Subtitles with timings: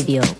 [0.00, 0.39] Radio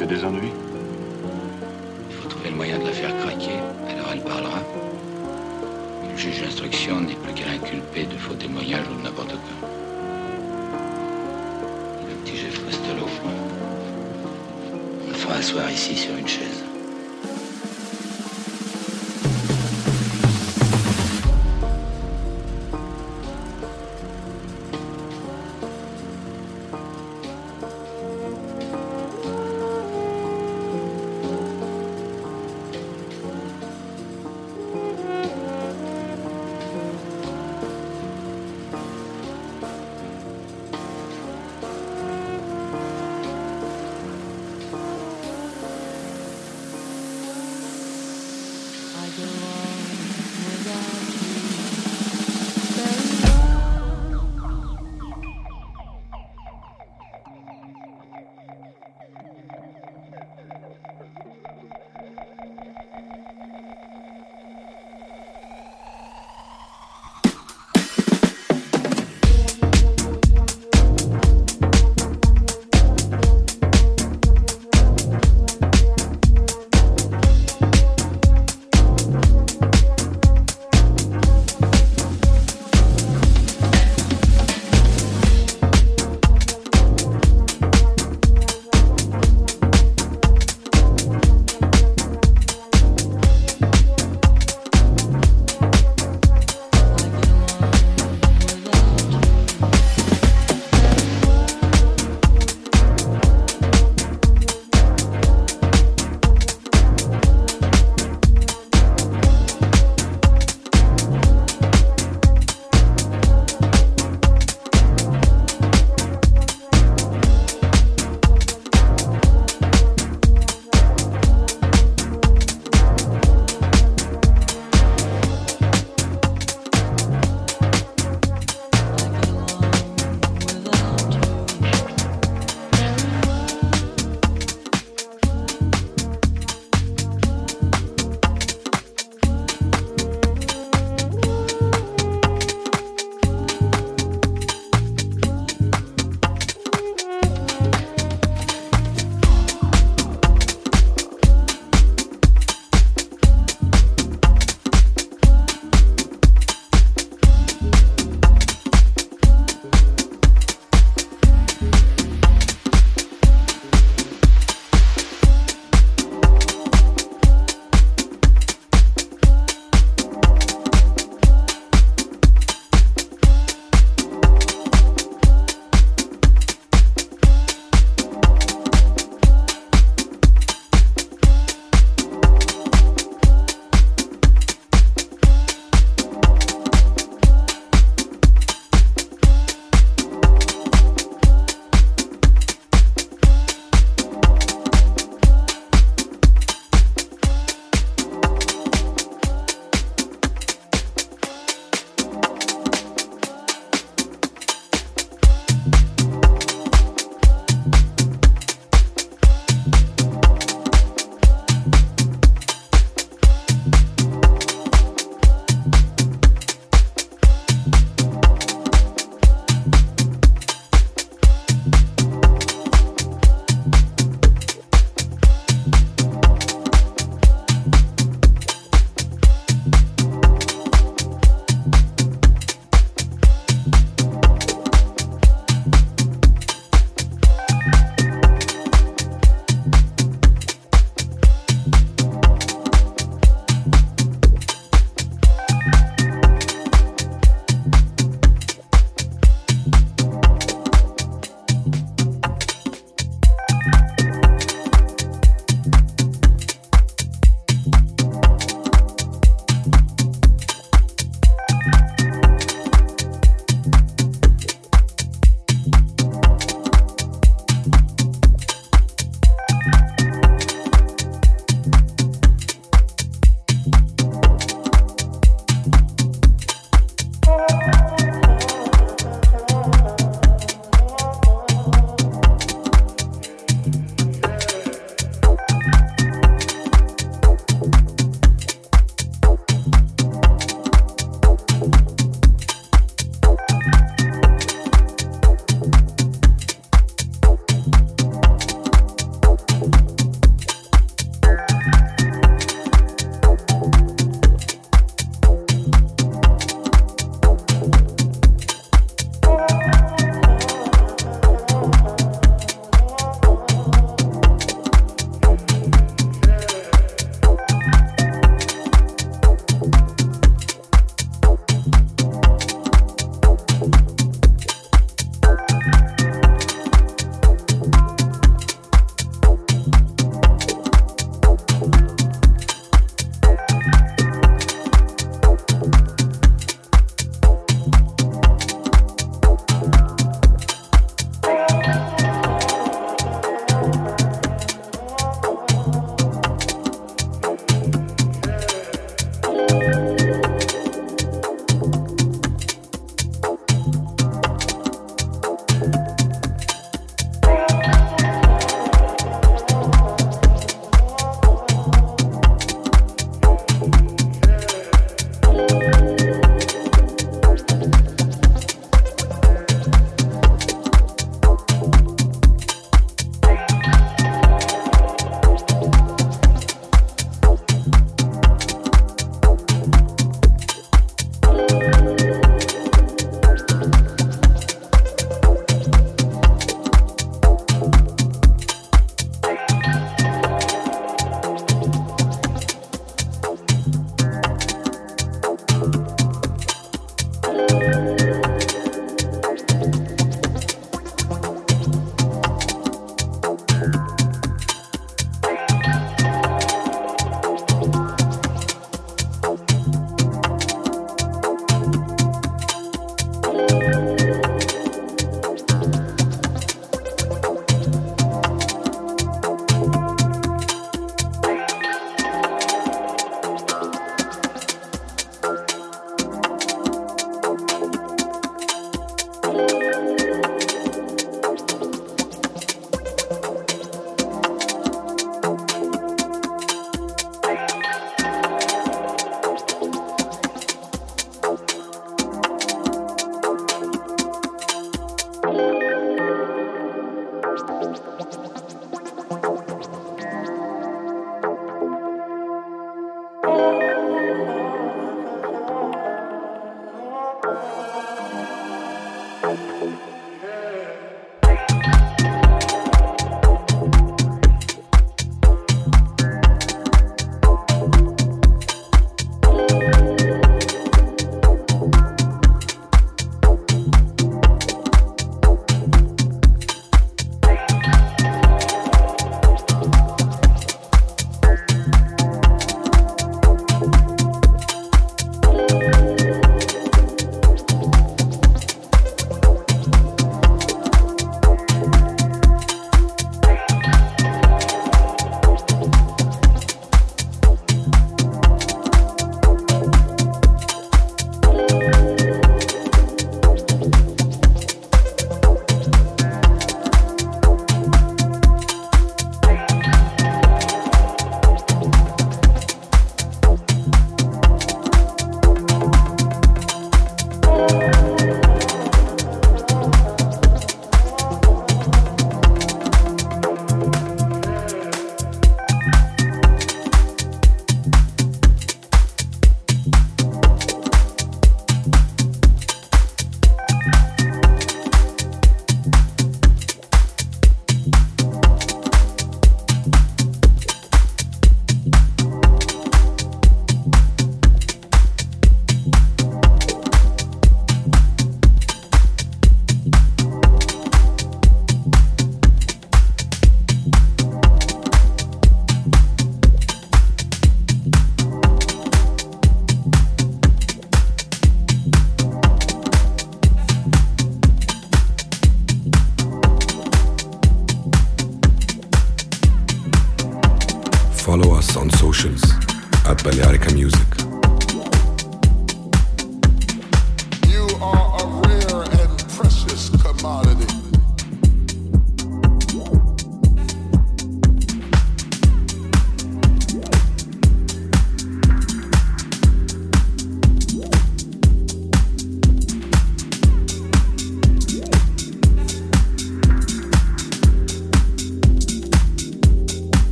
[0.00, 0.52] Tu des ennuis
[2.08, 3.58] Il faut trouver le moyen de la faire craquer.
[3.86, 4.60] Alors elle parlera.
[6.10, 9.68] Le juge d'instruction n'est plus qu'à l'inculper de faux témoignages ou de n'importe quoi.
[12.08, 13.06] Le petit Jeff Costello.
[15.04, 16.69] On le fera asseoir ici sur une chaise.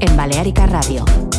[0.00, 1.33] En Balearica Radio.